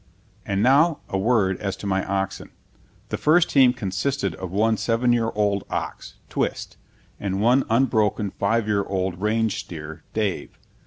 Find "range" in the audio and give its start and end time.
9.21-9.59